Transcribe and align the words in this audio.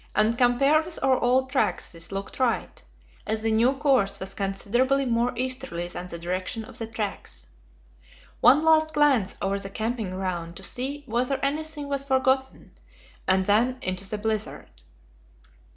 And 0.15 0.35
compared 0.35 0.83
with 0.83 0.97
our 1.03 1.19
old 1.19 1.51
tracks, 1.51 1.91
this 1.91 2.11
looked 2.11 2.39
right, 2.39 2.83
as 3.27 3.43
the 3.43 3.51
new 3.51 3.73
course 3.73 4.19
was 4.19 4.33
considerably 4.33 5.05
more 5.05 5.31
easterly 5.37 5.87
than 5.87 6.07
the 6.07 6.17
direction 6.17 6.65
of 6.65 6.79
the 6.79 6.87
tracks. 6.87 7.45
One 8.39 8.61
last 8.65 8.95
glance 8.95 9.35
over 9.43 9.59
the 9.59 9.69
camping 9.69 10.09
ground 10.09 10.55
to 10.57 10.63
see 10.63 11.03
whether 11.05 11.37
anything 11.45 11.87
was 11.87 12.03
forgotten, 12.03 12.71
and 13.27 13.45
then 13.45 13.77
into 13.83 14.09
the 14.09 14.17
blizzard. 14.17 14.69